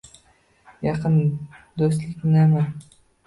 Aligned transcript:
-Yaqin 0.85 1.17
do'stliknimi? 1.81 2.65